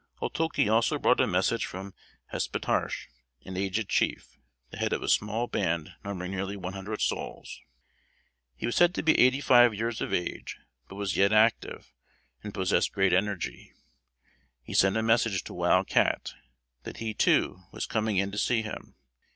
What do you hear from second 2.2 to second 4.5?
Hospetarche, an aged chief,